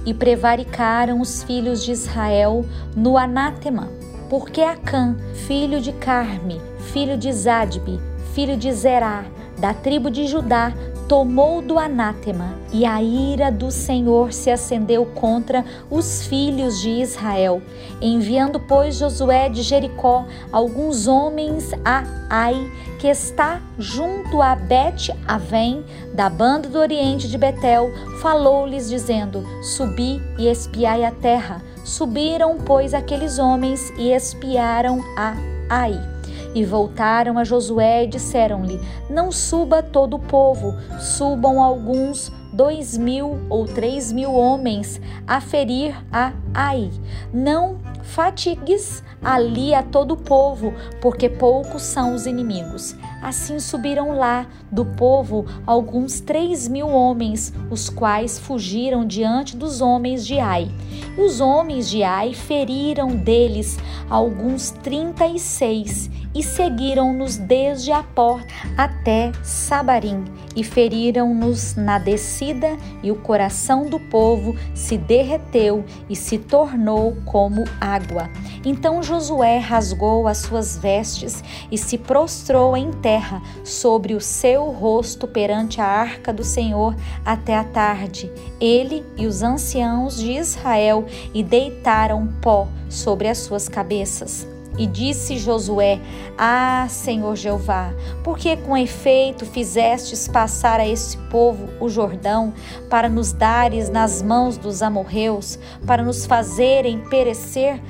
e 0.05 0.13
prevaricaram 0.13 1.21
os 1.21 1.43
filhos 1.43 1.81
de 1.81 1.93
Israel 1.93 2.65
no 2.93 3.17
anátema, 3.17 3.89
porque 4.29 4.59
Acã, 4.59 5.15
filho 5.47 5.79
de 5.79 5.93
Carme, 5.93 6.59
filho 6.91 7.17
de 7.17 7.31
Zadbe, 7.31 8.01
filho 8.33 8.57
de 8.57 8.69
Zerá, 8.73 9.23
da 9.57 9.73
tribo 9.73 10.11
de 10.11 10.27
Judá, 10.27 10.73
tomou 11.07 11.61
do 11.61 11.77
anátema, 11.77 12.55
e 12.71 12.85
a 12.85 13.01
ira 13.01 13.51
do 13.51 13.71
Senhor 13.71 14.33
se 14.33 14.49
acendeu 14.49 15.05
contra 15.05 15.63
os 15.89 16.25
filhos 16.25 16.81
de 16.81 16.89
Israel. 16.89 17.61
Enviando, 18.01 18.59
pois, 18.59 18.97
Josué 18.97 19.49
de 19.49 19.61
Jericó 19.61 20.25
alguns 20.51 21.07
homens 21.07 21.71
a 21.83 22.03
Ai, 22.29 22.71
que 22.99 23.07
está 23.07 23.61
junto 23.77 24.41
a 24.41 24.55
Bet-Avém, 24.55 25.85
da 26.13 26.29
banda 26.29 26.67
do 26.67 26.79
oriente 26.79 27.27
de 27.27 27.37
Betel, 27.37 27.91
falou-lhes, 28.21 28.89
dizendo: 28.89 29.43
Subi 29.61 30.21
e 30.37 30.47
espiai 30.47 31.03
a 31.03 31.11
terra. 31.11 31.61
Subiram, 31.83 32.57
pois, 32.65 32.93
aqueles 32.93 33.37
homens 33.37 33.91
e 33.97 34.11
espiaram 34.11 35.03
a 35.15 35.35
Ai. 35.69 36.14
E 36.55 36.63
voltaram 36.63 37.37
a 37.37 37.43
Josué 37.43 38.05
e 38.05 38.07
disseram-lhe: 38.07 38.79
Não 39.09 39.31
suba 39.31 39.83
todo 39.83 40.15
o 40.15 40.19
povo, 40.19 40.73
subam 40.97 41.61
alguns 41.61 42.31
dois 42.53 42.97
mil 42.97 43.37
ou 43.49 43.65
três 43.65 44.13
mil 44.13 44.33
homens 44.33 45.01
a 45.27 45.41
ferir 45.41 45.93
a 46.11 46.31
Ai. 46.53 46.89
Não 47.33 47.77
fatigues 48.01 49.03
ali 49.21 49.73
a 49.73 49.83
todo 49.83 50.13
o 50.13 50.17
povo, 50.17 50.73
porque 51.01 51.27
poucos 51.27 51.81
são 51.81 52.15
os 52.15 52.25
inimigos. 52.25 52.95
Assim 53.25 53.59
subiram 53.59 54.11
lá 54.11 54.45
do 54.71 54.85
povo 54.85 55.47
alguns 55.65 56.19
três 56.19 56.67
mil 56.67 56.87
homens, 56.89 57.51
os 57.71 57.89
quais 57.89 58.37
fugiram 58.37 59.03
diante 59.03 59.57
dos 59.57 59.81
homens 59.81 60.27
de 60.27 60.39
Ai. 60.39 60.69
E 61.17 61.21
os 61.21 61.41
homens 61.41 61.89
de 61.89 62.03
Ai 62.03 62.35
feriram 62.35 63.07
deles 63.07 63.79
alguns 64.11 64.69
trinta 64.69 65.25
e 65.25 65.39
seis, 65.39 66.07
e 66.35 66.43
seguiram-nos 66.43 67.37
desde 67.37 67.91
a 67.91 68.03
porta 68.03 68.53
até 68.77 69.31
Sabarim, 69.41 70.25
e 70.55 70.63
feriram-nos 70.63 71.75
na 71.75 71.97
descida, 71.97 72.77
e 73.01 73.09
o 73.09 73.15
coração 73.15 73.89
do 73.89 73.99
povo 73.99 74.55
se 74.75 74.99
derreteu 74.99 75.83
e 76.07 76.15
se 76.15 76.37
tornou 76.37 77.17
como 77.25 77.63
água. 77.81 78.29
Então 78.63 79.01
Josué 79.01 79.57
rasgou 79.57 80.27
as 80.27 80.39
suas 80.39 80.77
vestes 80.77 81.43
e 81.71 81.77
se 81.77 81.97
prostrou 81.97 82.75
em 82.75 82.91
terra 82.91 83.14
sobre 83.63 84.13
o 84.13 84.21
seu 84.21 84.71
rosto 84.71 85.27
perante 85.27 85.81
a 85.81 85.85
arca 85.85 86.31
do 86.31 86.43
Senhor 86.43 86.95
até 87.25 87.55
a 87.55 87.63
tarde, 87.63 88.31
ele 88.59 89.05
e 89.17 89.25
os 89.25 89.41
anciãos 89.41 90.17
de 90.17 90.31
Israel, 90.31 91.05
e 91.33 91.43
deitaram 91.43 92.27
pó 92.41 92.67
sobre 92.89 93.27
as 93.27 93.39
suas 93.39 93.67
cabeças. 93.67 94.54
E 94.77 94.85
disse 94.85 95.37
Josué: 95.37 95.99
Ah, 96.37 96.85
Senhor 96.89 97.35
Jeová, 97.35 97.93
por 98.23 98.37
que 98.37 98.57
com 98.57 98.75
efeito 98.75 99.45
fizestes 99.45 100.27
passar 100.27 100.79
a 100.79 100.87
esse 100.87 101.17
povo 101.29 101.69
o 101.79 101.89
Jordão, 101.89 102.53
para 102.89 103.07
nos 103.07 103.31
dares 103.31 103.89
nas 103.89 104.21
mãos 104.21 104.57
dos 104.57 104.81
amorreus, 104.81 105.57
para 105.85 106.03
nos 106.03 106.25
fazerem 106.25 106.99
perecer? 107.09 107.81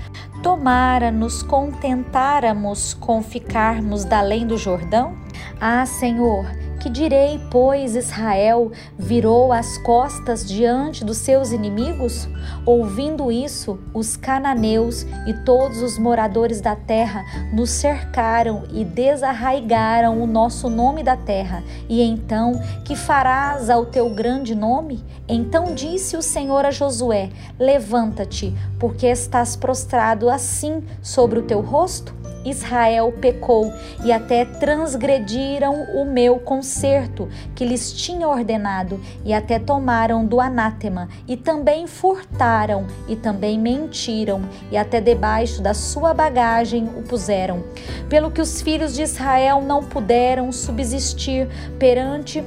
Tomara 0.44 1.12
nos 1.12 1.42
contentáramos 1.42 2.94
com 2.94 3.24
ficarmos 3.24 4.06
da 4.06 4.20
além 4.20 4.46
do 4.46 4.58
Jordão? 4.58 5.18
Ah, 5.60 5.86
Senhor, 5.86 6.46
que 6.86 6.90
direi, 6.92 7.42
pois 7.50 7.96
Israel 7.96 8.72
virou 8.96 9.52
as 9.52 9.76
costas 9.80 10.48
diante 10.48 11.04
dos 11.04 11.18
seus 11.18 11.52
inimigos? 11.52 12.30
Ouvindo 12.64 13.32
isso, 13.32 13.80
os 13.92 14.16
cananeus 14.16 15.02
e 15.26 15.34
todos 15.44 15.82
os 15.82 15.98
moradores 15.98 16.62
da 16.62 16.76
terra 16.76 17.26
nos 17.52 17.72
cercaram 17.72 18.66
e 18.72 18.86
desarraigaram 18.86 20.22
o 20.22 20.28
nosso 20.28 20.70
nome 20.70 21.02
da 21.02 21.18
terra. 21.18 21.64
E 21.90 22.04
então, 22.04 22.62
que 22.84 22.96
farás 22.96 23.68
ao 23.68 23.88
teu 23.88 24.12
grande 24.12 24.54
nome? 24.54 25.04
Então 25.28 25.74
disse 25.74 26.16
o 26.16 26.22
Senhor 26.22 26.68
a 26.68 26.72
Josué: 26.72 27.32
Levanta-te, 27.58 28.54
porque 28.80 29.08
estás 29.08 29.56
prostrado 29.56 30.30
assim 30.30 30.84
sobre 31.02 31.40
o 31.40 31.44
teu 31.48 31.62
rosto? 31.62 32.14
Israel 32.46 33.12
pecou 33.20 33.74
e 34.04 34.12
até 34.12 34.46
transgrediram 34.46 35.74
o 35.96 36.06
meu 36.06 36.38
conserto 36.38 37.28
que 37.56 37.66
lhes 37.66 37.92
tinha 37.92 38.28
ordenado, 38.28 39.00
e 39.24 39.34
até 39.34 39.58
tomaram 39.58 40.26
do 40.26 40.40
anátema, 40.40 41.10
e 41.28 41.36
também 41.36 41.88
furtaram, 41.88 42.86
e 43.08 43.16
também 43.16 43.60
mentiram, 43.60 44.42
e 44.72 44.78
até 44.78 45.02
debaixo 45.02 45.62
da 45.62 45.74
sua 45.74 46.14
bagagem 46.14 46.90
o 46.96 47.02
puseram. 47.02 47.64
Pelo 48.08 48.30
que 48.30 48.42
os 48.42 48.62
filhos 48.62 48.94
de 48.94 49.02
Israel 49.02 49.62
não 49.62 49.84
puderam 49.84 50.52
subsistir 50.52 51.48
perante 51.80 52.44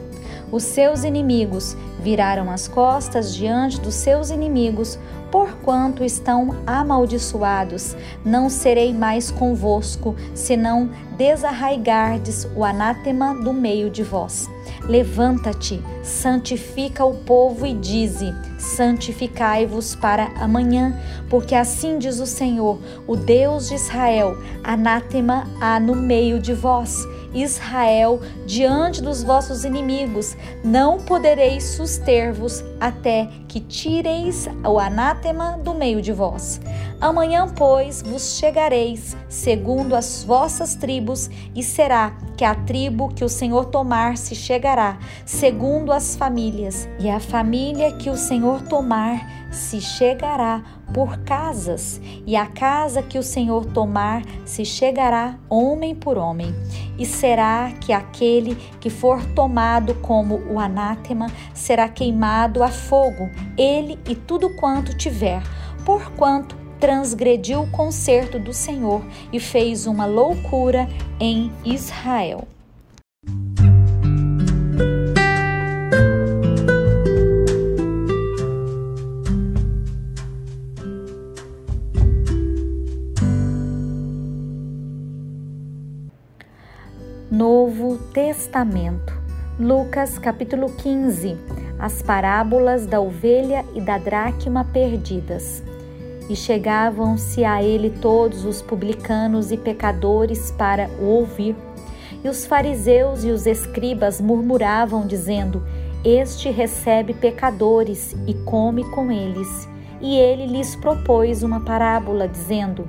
os 0.50 0.62
seus 0.62 1.04
inimigos, 1.04 1.76
viraram 2.02 2.50
as 2.50 2.68
costas 2.68 3.34
diante 3.34 3.80
dos 3.80 3.94
seus 3.94 4.30
inimigos, 4.30 4.98
porquanto 5.30 6.04
estão 6.04 6.56
amaldiçoados. 6.66 7.96
Não 8.24 8.48
serei 8.48 8.92
mais 8.92 9.30
convosco, 9.30 10.14
senão 10.34 10.90
desarraigardes 11.16 12.46
o 12.56 12.64
anátema 12.64 13.34
do 13.34 13.52
meio 13.52 13.90
de 13.90 14.02
vós. 14.02 14.48
Levanta-te, 14.82 15.82
santifica 16.02 17.04
o 17.04 17.14
povo 17.14 17.66
e 17.66 17.74
dize: 17.74 18.32
Santificai-vos 18.58 19.94
para 19.94 20.28
amanhã, 20.40 20.98
porque 21.28 21.54
assim 21.54 21.98
diz 21.98 22.20
o 22.20 22.26
Senhor, 22.26 22.78
o 23.06 23.16
Deus 23.16 23.68
de 23.68 23.74
Israel: 23.74 24.36
Anátema 24.62 25.46
há 25.60 25.78
no 25.78 25.94
meio 25.94 26.38
de 26.38 26.54
vós 26.54 27.06
Israel, 27.34 28.20
diante 28.46 29.02
dos 29.02 29.22
vossos 29.22 29.64
inimigos, 29.64 30.36
não 30.64 30.98
podereis 30.98 31.64
suster-vos 31.88 32.62
até 32.78 33.28
que 33.48 33.60
tireis 33.60 34.46
o 34.64 34.78
anátema 34.78 35.58
do 35.58 35.72
meio 35.72 36.02
de 36.02 36.12
vós. 36.12 36.60
Amanhã, 37.00 37.48
pois, 37.48 38.02
vos 38.02 38.36
chegareis, 38.38 39.16
segundo 39.28 39.94
as 39.94 40.22
vossas 40.22 40.74
tribos, 40.74 41.30
e 41.54 41.62
será 41.62 42.12
que 42.36 42.44
a 42.44 42.54
tribo 42.54 43.08
que 43.08 43.24
o 43.24 43.28
Senhor 43.28 43.66
tomar 43.66 44.18
se 44.18 44.34
chegará, 44.34 44.98
segundo 45.24 45.92
as 45.92 46.14
famílias, 46.14 46.88
e 46.98 47.08
a 47.08 47.18
família 47.18 47.92
que 47.92 48.10
o 48.10 48.16
Senhor 48.16 48.62
tomar 48.62 49.47
se 49.58 49.80
chegará 49.80 50.62
por 50.94 51.18
casas, 51.18 52.00
e 52.26 52.36
a 52.36 52.46
casa 52.46 53.02
que 53.02 53.18
o 53.18 53.22
Senhor 53.22 53.66
tomar 53.66 54.22
se 54.44 54.64
chegará 54.64 55.38
homem 55.50 55.94
por 55.94 56.16
homem. 56.16 56.54
E 56.98 57.04
será 57.04 57.72
que 57.80 57.92
aquele 57.92 58.54
que 58.80 58.88
for 58.88 59.22
tomado 59.34 59.94
como 59.96 60.36
o 60.50 60.58
anátema 60.58 61.26
será 61.52 61.88
queimado 61.88 62.62
a 62.62 62.68
fogo, 62.68 63.28
ele 63.56 63.98
e 64.08 64.14
tudo 64.14 64.54
quanto 64.56 64.96
tiver, 64.96 65.42
porquanto 65.84 66.56
transgrediu 66.80 67.62
o 67.62 67.70
concerto 67.70 68.38
do 68.38 68.52
Senhor 68.52 69.02
e 69.32 69.40
fez 69.40 69.86
uma 69.86 70.06
loucura 70.06 70.88
em 71.20 71.52
Israel. 71.64 72.46
Novo 87.38 87.98
Testamento, 88.12 89.16
Lucas 89.60 90.18
capítulo 90.18 90.72
15, 90.72 91.36
as 91.78 92.02
parábolas 92.02 92.84
da 92.84 93.00
ovelha 93.00 93.64
e 93.76 93.80
da 93.80 93.96
dracma 93.96 94.64
perdidas. 94.64 95.62
E 96.28 96.34
chegavam-se 96.34 97.44
a 97.44 97.62
ele 97.62 97.90
todos 97.90 98.44
os 98.44 98.60
publicanos 98.60 99.52
e 99.52 99.56
pecadores 99.56 100.50
para 100.50 100.90
o 101.00 101.04
ouvir. 101.04 101.54
E 102.24 102.28
os 102.28 102.44
fariseus 102.44 103.22
e 103.22 103.30
os 103.30 103.46
escribas 103.46 104.20
murmuravam, 104.20 105.06
dizendo: 105.06 105.62
Este 106.04 106.50
recebe 106.50 107.14
pecadores 107.14 108.16
e 108.26 108.34
come 108.34 108.82
com 108.90 109.12
eles. 109.12 109.68
E 110.00 110.16
ele 110.16 110.44
lhes 110.44 110.74
propôs 110.74 111.44
uma 111.44 111.60
parábola, 111.60 112.26
dizendo: 112.26 112.88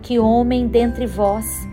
Que 0.00 0.16
homem 0.16 0.68
dentre 0.68 1.06
vós 1.06 1.68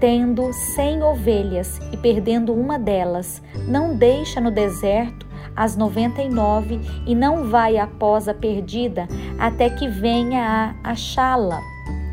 tendo 0.00 0.52
cem 0.52 1.02
ovelhas 1.02 1.78
e 1.92 1.96
perdendo 1.96 2.54
uma 2.54 2.78
delas, 2.78 3.42
não 3.68 3.94
deixa 3.94 4.40
no 4.40 4.50
deserto 4.50 5.28
as 5.54 5.76
noventa 5.76 6.22
e 6.22 6.28
nove 6.28 6.80
e 7.06 7.14
não 7.14 7.48
vai 7.48 7.76
após 7.76 8.26
a 8.26 8.34
perdida 8.34 9.06
até 9.38 9.68
que 9.68 9.86
venha 9.86 10.74
a 10.82 10.90
achá-la. 10.90 11.60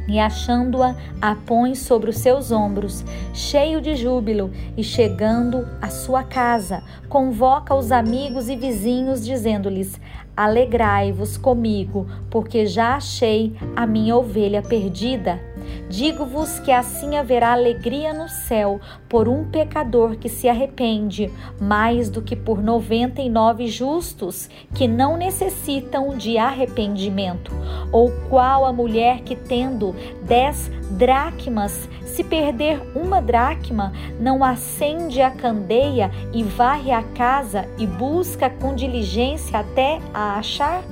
E 0.08 0.20
achando-a, 0.20 0.96
a 1.22 1.36
põe 1.36 1.75
sobre 1.75 2.10
os 2.10 2.17
seus 2.17 2.50
ombros, 2.50 3.03
cheio 3.34 3.82
de 3.82 3.94
júbilo, 3.94 4.50
e 4.77 4.84
chegando 4.84 5.67
à 5.82 5.89
sua 5.89 6.24
casa, 6.24 6.82
convoca 7.10 7.75
os 7.75 7.91
amigos 7.91 8.48
e 8.48 8.56
vizinhos, 8.56 9.25
dizendo-lhes: 9.25 10.00
Alegrai-vos 10.36 11.36
comigo, 11.36 12.08
porque 12.29 12.65
já 12.65 12.96
achei 12.96 13.53
a 13.75 13.86
minha 13.86 14.15
ovelha 14.15 14.62
perdida. 14.62 15.41
Digo-vos 15.89 16.60
que 16.60 16.72
assim 16.72 17.15
haverá 17.15 17.53
alegria 17.53 18.13
no 18.13 18.27
céu 18.27 18.82
por 19.08 19.29
um 19.29 19.46
pecador 19.46 20.17
que 20.17 20.27
se 20.27 20.50
arrepende, 20.50 21.32
mais 21.62 22.10
do 22.10 22.22
que 22.22 22.36
por 22.36 22.62
noventa 22.62 23.22
e 23.22 23.29
nove 23.29 23.67
justos 23.67 24.50
que 24.75 24.88
não 24.88 25.15
necessitam 25.15 26.17
de 26.17 26.38
arrependimento. 26.38 27.51
Ou 27.91 28.12
qual 28.29 28.65
a 28.65 28.74
mulher 28.74 29.22
que, 29.22 29.36
tendo 29.36 29.96
dez 30.24 30.70
dracmas, 30.91 31.88
se 32.06 32.24
perder 32.24 32.82
uma 32.94 33.22
dracma, 33.22 33.94
não 34.20 34.44
acende 34.44 35.22
a 35.22 35.32
candeia 35.32 36.12
e 36.34 36.44
varre 36.44 36.91
a 36.91 37.01
casa 37.01 37.65
e 37.77 37.88
busca 37.88 38.50
com 38.50 38.75
diligência 38.75 39.60
até 39.60 40.00
a 40.13 40.38
achar? 40.38 40.84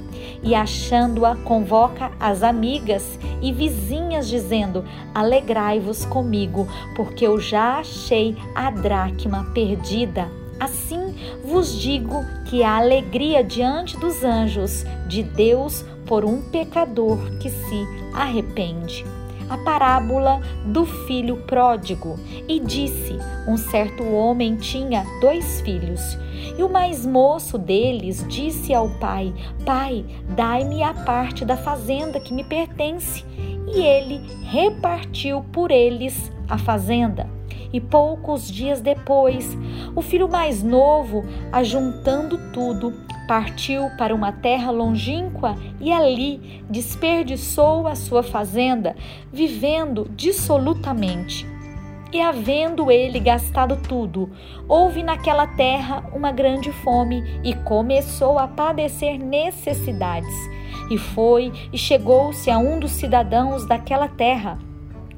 E 0.44 0.54
achando-a, 0.54 1.36
convoca 1.36 2.12
as 2.20 2.44
amigas 2.44 3.20
e 3.42 3.52
vizinhas, 3.52 4.28
dizendo: 4.28 4.86
Alegrai-vos 5.14 6.06
comigo, 6.06 6.68
porque 6.96 7.26
eu 7.26 7.40
já 7.40 7.80
achei 7.80 8.36
a 8.54 8.70
dracma 8.70 9.52
perdida. 9.54 10.30
Assim 10.60 11.14
vos 11.44 11.80
digo 11.80 12.24
que 12.46 12.64
a 12.64 12.78
alegria 12.78 13.44
diante 13.44 13.98
dos 13.98 14.24
anjos 14.24 14.86
de 15.08 15.22
Deus 15.22 15.84
por 16.06 16.24
um 16.24 16.42
pecador 16.42 17.20
que 17.40 17.50
se 17.50 17.88
arrepende 18.14 19.04
a 19.50 19.58
parábola 19.58 20.42
do 20.66 20.86
filho 20.86 21.38
pródigo 21.38 22.20
e 22.48 22.60
disse: 22.60 23.18
Um 23.48 23.58
certo 23.58 24.04
homem 24.04 24.56
tinha 24.56 25.06
dois 25.22 25.62
filhos. 25.62 26.18
E 26.58 26.64
o 26.64 26.70
mais 26.70 27.06
moço 27.06 27.58
deles 27.58 28.26
disse 28.28 28.74
ao 28.74 28.90
pai: 29.00 29.34
Pai, 29.66 30.06
dai-me 30.36 30.84
a 30.84 30.94
parte 30.94 31.44
da 31.44 31.58
fazenda 31.58 32.20
que 32.20 32.34
me 32.34 32.44
pertence. 32.44 33.26
E 33.68 33.82
ele 33.82 34.22
repartiu 34.44 35.44
por 35.52 35.72
eles 35.72 36.32
a 36.48 36.58
fazenda. 36.58 37.30
E 37.74 37.82
poucos 37.82 38.50
dias 38.50 38.80
depois, 38.80 39.58
o 39.96 40.02
filho 40.02 40.30
mais 40.30 40.64
novo, 40.64 41.26
ajuntando 41.52 42.38
tudo, 42.54 42.94
partiu 43.28 43.90
para 43.98 44.14
uma 44.14 44.32
terra 44.32 44.72
longínqua 44.72 45.56
e 45.80 45.92
ali 45.92 46.64
desperdiçou 46.70 47.88
a 47.88 47.96
sua 47.96 48.24
fazenda, 48.24 48.96
vivendo 49.32 50.10
dissolutamente. 50.16 51.46
E 52.12 52.22
havendo 52.22 52.90
ele 52.90 53.20
gastado 53.20 53.76
tudo, 53.76 54.30
houve 54.70 55.04
naquela 55.04 55.48
terra 55.48 56.04
uma 56.14 56.32
grande 56.32 56.72
fome 56.72 57.42
e 57.44 57.54
começou 57.54 58.40
a 58.40 58.48
padecer 58.48 59.20
necessidades. 59.20 60.34
E 60.90 60.98
foi 60.98 61.52
e 61.74 61.78
chegou-se 61.78 62.50
a 62.50 62.58
um 62.58 62.80
dos 62.80 62.92
cidadãos 62.92 63.68
daquela 63.68 64.08
terra, 64.08 64.58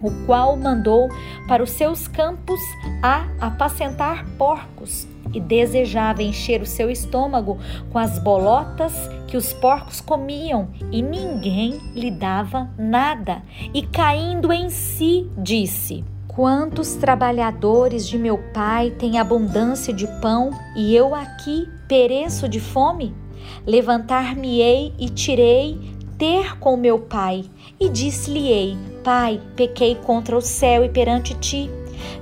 o 0.02 0.10
qual 0.26 0.56
mandou 0.56 1.10
para 1.48 1.62
os 1.62 1.72
seus 1.72 2.08
campos 2.08 2.60
a 3.04 3.28
apacentar 3.39 4.26
porcos 4.38 5.08
e 5.34 5.40
desejava 5.40 6.24
encher 6.24 6.62
o 6.62 6.66
seu 6.66 6.90
estômago 6.90 7.58
com 7.92 8.00
as 8.00 8.20
bolotas 8.20 8.94
que 9.28 9.38
os 9.38 9.54
porcos 9.54 10.00
comiam, 10.00 10.70
e 10.92 11.02
ninguém 11.02 11.80
lhe 11.94 12.10
dava 12.10 12.70
nada. 12.78 13.42
E 13.74 13.82
caindo 13.82 14.52
em 14.52 14.70
si, 14.70 15.30
disse: 15.38 16.04
Quantos 16.28 16.96
trabalhadores 16.96 18.08
de 18.08 18.18
meu 18.18 18.38
pai 18.54 18.92
têm 18.92 19.20
abundância 19.20 19.94
de 19.94 20.08
pão 20.22 20.52
e 20.76 20.96
eu 20.96 21.13
aqui 21.13 21.68
pereço 21.88 22.48
de 22.48 22.60
fome? 22.60 23.13
Levantar-me-ei 23.66 24.94
e 24.98 25.10
tirei 25.10 25.98
ter 26.18 26.58
com 26.58 26.76
meu 26.76 27.00
pai, 27.00 27.46
e 27.80 27.90
disse-lhe-ei: 27.90 28.76
Pai, 29.04 29.40
pequei 29.56 29.96
contra 29.96 30.36
o 30.36 30.42
céu 30.42 30.84
e 30.84 30.90
perante 30.90 31.34
ti 31.36 31.70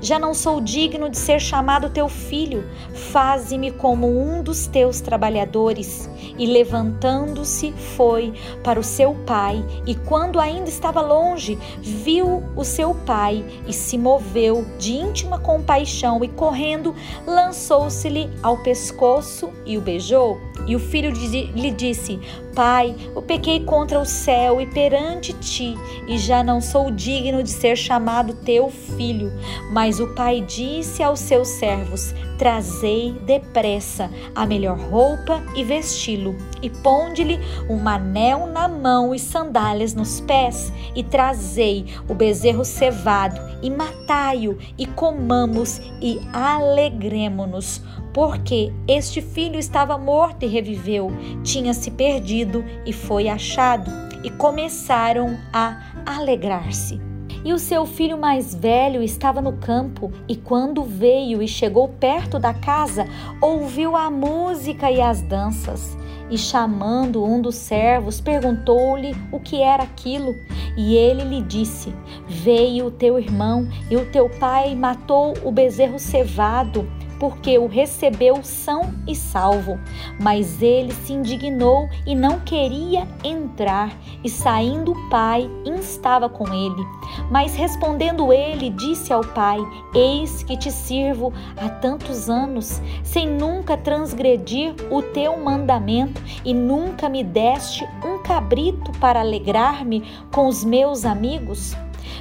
já 0.01 0.19
não 0.19 0.33
sou 0.33 0.61
digno 0.61 1.09
de 1.09 1.17
ser 1.17 1.39
chamado 1.39 1.89
teu 1.89 2.07
filho, 2.07 2.63
faze-me 2.93 3.71
como 3.71 4.07
um 4.07 4.41
dos 4.41 4.67
teus 4.67 5.01
trabalhadores. 5.01 6.09
E 6.37 6.45
levantando-se, 6.45 7.71
foi 7.95 8.33
para 8.63 8.79
o 8.79 8.83
seu 8.83 9.15
pai, 9.25 9.63
e 9.85 9.95
quando 9.95 10.39
ainda 10.39 10.69
estava 10.69 11.01
longe, 11.01 11.57
viu 11.81 12.43
o 12.55 12.63
seu 12.63 12.93
pai 12.93 13.45
e 13.67 13.73
se 13.73 13.97
moveu 13.97 14.65
de 14.77 14.93
íntima 14.93 15.39
compaixão 15.39 16.23
e 16.23 16.27
correndo, 16.27 16.93
lançou-se-lhe 17.25 18.29
ao 18.43 18.57
pescoço 18.57 19.51
e 19.65 19.77
o 19.77 19.81
beijou. 19.81 20.39
E 20.67 20.75
o 20.75 20.79
filho 20.79 21.11
lhe 21.11 21.71
disse: 21.71 22.19
Pai, 22.55 22.95
eu 23.15 23.21
pequei 23.21 23.59
contra 23.59 23.99
o 23.99 24.05
céu 24.05 24.59
e 24.59 24.65
perante 24.65 25.33
ti, 25.33 25.75
e 26.07 26.17
já 26.17 26.43
não 26.43 26.59
sou 26.59 26.89
digno 26.89 27.43
de 27.43 27.49
ser 27.49 27.75
chamado 27.75 28.33
teu 28.33 28.69
filho. 28.69 29.31
Mas 29.71 29.99
o 29.99 30.07
pai 30.13 30.41
disse 30.41 31.01
aos 31.01 31.19
seus 31.19 31.47
servos: 31.47 32.13
Trazei 32.37 33.11
depressa 33.25 34.09
a 34.33 34.45
melhor 34.45 34.77
roupa 34.77 35.41
e 35.55 35.63
vesti-lo, 35.63 36.35
e 36.61 36.69
ponde-lhe 36.69 37.39
um 37.69 37.87
anel 37.87 38.47
na 38.47 38.67
mão 38.67 39.13
e 39.13 39.19
sandálias 39.19 39.93
nos 39.93 40.21
pés, 40.21 40.71
e 40.95 41.03
trazei 41.03 41.85
o 42.07 42.13
bezerro 42.13 42.65
cevado, 42.65 43.39
e 43.61 43.69
matai-o, 43.69 44.57
e 44.77 44.85
comamos 44.85 45.81
e 46.01 46.19
alegremo-nos 46.33 47.81
porque 48.15 48.71
este 48.87 49.21
filho 49.21 49.59
estava 49.59 49.97
morto 49.97 50.43
e 50.43 50.47
reviveu, 50.47 51.11
tinha 51.43 51.73
se 51.73 51.91
perdido 51.91 52.63
e 52.85 52.93
foi 52.93 53.27
achado, 53.27 53.91
e 54.23 54.29
começaram 54.29 55.37
a 55.51 55.81
alegrar-se. 56.05 57.04
E 57.45 57.53
o 57.53 57.59
seu 57.59 57.85
filho 57.85 58.17
mais 58.17 58.55
velho 58.55 59.03
estava 59.03 59.39
no 59.39 59.53
campo, 59.53 60.11
e 60.27 60.35
quando 60.35 60.83
veio 60.83 61.43
e 61.43 61.47
chegou 61.47 61.87
perto 61.87 62.39
da 62.39 62.55
casa, 62.55 63.05
ouviu 63.39 63.95
a 63.95 64.09
música 64.09 64.89
e 64.89 64.99
as 64.99 65.21
danças. 65.21 65.95
E 66.27 66.39
chamando 66.39 67.23
um 67.23 67.39
dos 67.39 67.53
servos, 67.53 68.19
perguntou-lhe 68.19 69.15
o 69.31 69.39
que 69.39 69.61
era 69.61 69.83
aquilo. 69.83 70.35
E 70.75 70.95
ele 70.95 71.23
lhe 71.23 71.43
disse: 71.43 71.93
Veio 72.27 72.87
o 72.87 72.91
teu 72.91 73.19
irmão 73.19 73.69
e 73.91 73.95
o 73.95 74.09
teu 74.09 74.27
pai 74.27 74.73
matou 74.73 75.35
o 75.43 75.51
bezerro 75.51 75.99
cevado 75.99 76.89
porque 77.19 77.57
o 77.57 77.67
recebeu 77.67 78.43
são 78.43 78.93
e 79.07 79.15
salvo. 79.15 79.79
Mas 80.19 80.61
ele 80.61 80.93
se 80.93 81.13
indignou 81.13 81.89
e 82.05 82.15
não 82.15 82.39
queria 82.39 83.07
entrar, 83.23 83.91
e 84.23 84.29
saindo 84.29 84.91
o 84.91 85.09
pai, 85.09 85.49
instava 85.65 86.29
com 86.29 86.47
ele. 86.47 86.85
Mas 87.29 87.55
respondendo 87.55 88.31
ele, 88.31 88.69
disse 88.69 89.11
ao 89.11 89.21
pai: 89.21 89.59
Eis 89.93 90.43
que 90.43 90.57
te 90.57 90.71
sirvo 90.71 91.33
há 91.57 91.69
tantos 91.69 92.29
anos, 92.29 92.81
sem 93.03 93.27
nunca 93.27 93.77
transgredir 93.77 94.75
o 94.91 95.01
teu 95.01 95.37
mandamento, 95.37 96.21
e 96.43 96.53
nunca 96.53 97.09
me 97.09 97.23
deste 97.23 97.83
um 98.05 98.21
cabrito 98.23 98.91
para 98.99 99.19
alegrar-me 99.19 100.03
com 100.31 100.47
os 100.47 100.63
meus 100.63 101.05
amigos? 101.05 101.75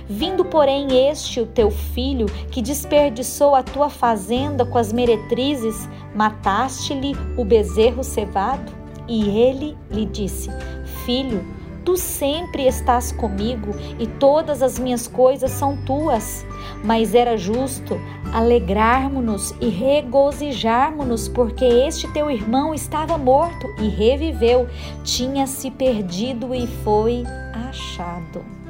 Vindo, 0.09 0.45
porém, 0.45 1.09
este 1.09 1.41
o 1.41 1.47
teu 1.47 1.71
filho, 1.71 2.27
que 2.51 2.61
desperdiçou 2.61 3.55
a 3.55 3.63
tua 3.63 3.89
fazenda 3.89 4.65
com 4.65 4.79
as 4.79 4.93
meretrizes, 4.93 5.89
mataste-lhe 6.15 7.17
o 7.37 7.45
bezerro 7.45 8.05
cevado? 8.05 8.73
E 9.09 9.29
ele 9.39 9.77
lhe 9.91 10.07
disse: 10.07 10.51
Filho, 11.05 11.45
Tu 11.85 11.99
sempre 11.99 12.67
estás 12.67 13.13
comigo 13.13 13.75
e 13.99 14.07
todas 14.07 14.63
as 14.63 14.79
minhas 14.79 15.07
coisas 15.07 15.51
são 15.51 15.77
tuas. 15.85 16.45
Mas 16.83 17.15
era 17.15 17.37
justo 17.37 18.01
alegrarmos-nos 18.33 19.55
e 19.61 19.69
regozijarmos-nos, 19.69 21.29
porque 21.29 21.65
este 21.65 22.11
teu 22.13 22.31
irmão 22.31 22.75
estava 22.75 23.19
morto 23.19 23.69
e 23.79 23.89
reviveu, 23.89 24.67
tinha 25.05 25.47
se 25.47 25.71
perdido 25.71 26.55
e 26.55 26.67
foi 26.67 27.23
achado. 27.69 28.64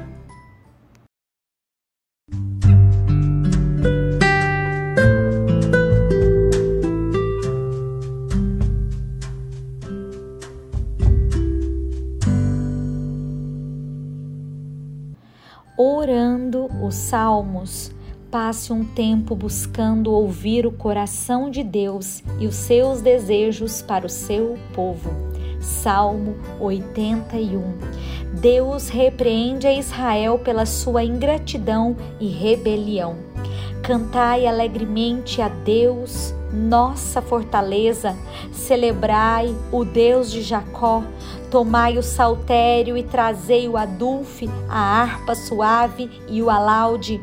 Os 16.95 17.09
salmos. 17.09 17.91
Passe 18.31 18.71
um 18.71 18.83
tempo 18.85 19.35
buscando 19.35 20.11
ouvir 20.11 20.65
o 20.65 20.71
coração 20.71 21.49
de 21.49 21.61
Deus 21.61 22.23
e 22.39 22.47
os 22.47 22.55
seus 22.55 23.01
desejos 23.01 23.81
para 23.81 24.05
o 24.05 24.09
seu 24.09 24.57
povo. 24.73 25.09
Salmo 25.59 26.35
81. 26.59 27.61
Deus 28.39 28.89
repreende 28.89 29.67
a 29.67 29.73
Israel 29.73 30.39
pela 30.39 30.65
sua 30.65 31.03
ingratidão 31.03 31.95
e 32.19 32.27
rebelião. 32.27 33.24
Cantai 33.85 34.47
alegremente 34.47 35.43
a 35.43 35.47
Deus, 35.47 36.33
nossa 36.51 37.21
fortaleza, 37.21 38.17
celebrai 38.51 39.55
o 39.71 39.85
Deus 39.85 40.31
de 40.31 40.41
Jacó, 40.41 41.03
tomai 41.51 41.95
o 41.99 42.01
saltério 42.01 42.97
e 42.97 43.03
trazei 43.03 43.69
o 43.69 43.77
adulfe, 43.77 44.49
a 44.67 44.79
harpa 44.79 45.35
suave 45.35 46.09
e 46.27 46.41
o 46.41 46.49
alaude. 46.49 47.21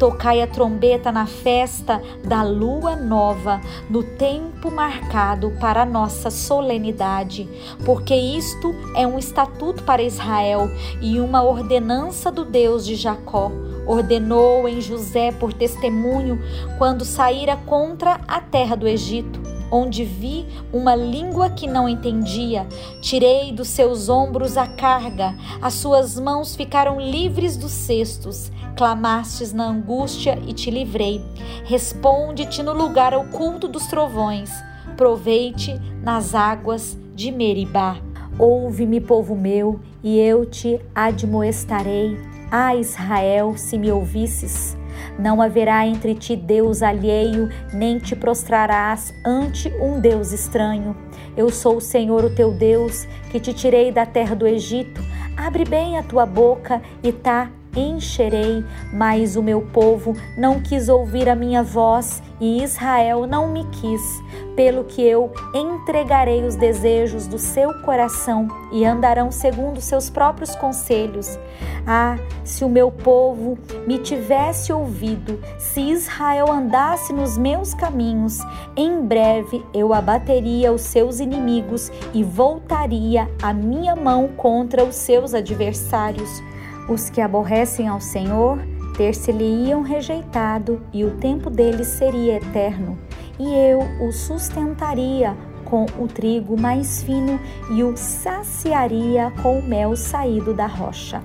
Tocai 0.00 0.42
a 0.42 0.48
trombeta 0.48 1.12
na 1.12 1.26
festa 1.26 2.02
da 2.24 2.42
lua 2.42 2.96
nova, 2.96 3.60
no 3.88 4.02
tempo 4.02 4.68
marcado 4.68 5.52
para 5.60 5.84
nossa 5.84 6.28
solenidade, 6.28 7.48
porque 7.86 8.16
isto 8.16 8.74
é 8.96 9.06
um 9.06 9.16
estatuto 9.16 9.84
para 9.84 10.02
Israel 10.02 10.68
e 11.00 11.20
uma 11.20 11.44
ordenança 11.44 12.32
do 12.32 12.44
Deus 12.44 12.84
de 12.84 12.96
Jacó 12.96 13.52
ordenou 13.86 14.68
em 14.68 14.80
José 14.80 15.32
por 15.32 15.52
testemunho 15.52 16.40
quando 16.78 17.04
saíra 17.04 17.56
contra 17.56 18.20
a 18.26 18.40
terra 18.40 18.76
do 18.76 18.86
Egito, 18.86 19.40
onde 19.70 20.04
vi 20.04 20.46
uma 20.72 20.94
língua 20.94 21.50
que 21.50 21.66
não 21.66 21.88
entendia. 21.88 22.66
Tirei 23.00 23.52
dos 23.52 23.68
seus 23.68 24.08
ombros 24.08 24.56
a 24.56 24.66
carga, 24.66 25.34
as 25.62 25.74
suas 25.74 26.18
mãos 26.18 26.56
ficaram 26.56 27.00
livres 27.00 27.56
dos 27.56 27.72
cestos. 27.72 28.50
Clamastes 28.76 29.52
na 29.52 29.66
angústia 29.66 30.38
e 30.46 30.52
te 30.52 30.70
livrei. 30.70 31.20
Responde-te 31.64 32.62
no 32.62 32.72
lugar 32.72 33.14
oculto 33.14 33.68
dos 33.68 33.86
trovões. 33.86 34.50
Proveite 34.96 35.78
nas 36.02 36.34
águas 36.34 36.96
de 37.14 37.30
Meribá. 37.30 37.98
Ouve-me, 38.38 39.00
povo 39.00 39.36
meu, 39.36 39.80
e 40.02 40.18
eu 40.18 40.46
te 40.46 40.80
admoestarei 40.94 42.29
ah, 42.50 42.74
Israel, 42.74 43.56
se 43.56 43.78
me 43.78 43.90
ouvisses, 43.90 44.76
não 45.18 45.40
haverá 45.40 45.86
entre 45.86 46.14
ti 46.14 46.36
Deus 46.36 46.82
alheio, 46.82 47.48
nem 47.72 47.98
te 47.98 48.16
prostrarás 48.16 49.14
ante 49.24 49.68
um 49.80 50.00
Deus 50.00 50.32
estranho. 50.32 50.96
Eu 51.36 51.50
sou 51.50 51.76
o 51.76 51.80
Senhor, 51.80 52.24
o 52.24 52.34
teu 52.34 52.52
Deus, 52.52 53.06
que 53.30 53.38
te 53.38 53.52
tirei 53.52 53.92
da 53.92 54.04
terra 54.04 54.34
do 54.34 54.46
Egito. 54.46 55.00
Abre 55.36 55.64
bem 55.64 55.96
a 55.96 56.02
tua 56.02 56.26
boca 56.26 56.82
e 57.02 57.12
tá 57.12 57.50
encherei, 57.74 58.64
mas 58.92 59.36
o 59.36 59.42
meu 59.42 59.62
povo 59.62 60.14
não 60.36 60.60
quis 60.60 60.88
ouvir 60.88 61.28
a 61.28 61.34
minha 61.34 61.62
voz 61.62 62.22
e 62.40 62.62
Israel 62.62 63.26
não 63.26 63.52
me 63.52 63.64
quis, 63.66 64.00
pelo 64.56 64.84
que 64.84 65.02
eu 65.02 65.30
entregarei 65.54 66.42
os 66.42 66.56
desejos 66.56 67.26
do 67.26 67.38
seu 67.38 67.72
coração 67.82 68.48
e 68.72 68.84
andarão 68.84 69.30
segundo 69.30 69.80
seus 69.80 70.08
próprios 70.08 70.54
conselhos. 70.56 71.38
Ah, 71.86 72.18
se 72.44 72.64
o 72.64 72.68
meu 72.68 72.90
povo 72.90 73.58
me 73.86 73.98
tivesse 73.98 74.72
ouvido, 74.72 75.38
se 75.58 75.80
Israel 75.80 76.50
andasse 76.50 77.12
nos 77.12 77.36
meus 77.36 77.74
caminhos, 77.74 78.38
em 78.76 79.00
breve 79.02 79.64
eu 79.74 79.92
abateria 79.92 80.72
os 80.72 80.82
seus 80.82 81.20
inimigos 81.20 81.90
e 82.14 82.24
voltaria 82.24 83.28
a 83.42 83.52
minha 83.52 83.94
mão 83.94 84.28
contra 84.28 84.84
os 84.84 84.96
seus 84.96 85.34
adversários. 85.34 86.42
Os 86.90 87.08
que 87.08 87.20
aborrecem 87.20 87.86
ao 87.86 88.00
Senhor 88.00 88.58
ter-se-lhe-iam 88.96 89.80
rejeitado, 89.80 90.82
e 90.92 91.04
o 91.04 91.12
tempo 91.18 91.48
deles 91.48 91.86
seria 91.86 92.38
eterno, 92.38 92.98
e 93.38 93.54
eu 93.54 93.78
o 94.04 94.10
sustentaria 94.10 95.36
com 95.64 95.86
o 96.00 96.08
trigo 96.08 96.60
mais 96.60 97.00
fino 97.04 97.38
e 97.70 97.84
o 97.84 97.96
saciaria 97.96 99.32
com 99.40 99.60
o 99.60 99.62
mel 99.62 99.94
saído 99.94 100.52
da 100.52 100.66
rocha. 100.66 101.22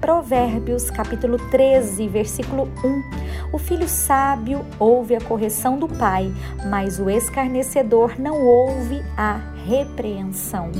Provérbios 0.00 0.90
capítulo 0.90 1.36
13, 1.50 2.08
versículo 2.08 2.70
1. 2.82 3.54
O 3.54 3.58
filho 3.58 3.86
sábio 3.86 4.64
ouve 4.78 5.14
a 5.14 5.20
correção 5.20 5.78
do 5.78 5.86
pai, 5.86 6.32
mas 6.70 6.98
o 6.98 7.10
escarnecedor 7.10 8.18
não 8.18 8.42
ouve 8.42 9.02
a 9.14 9.38
repreensão. 9.66 10.72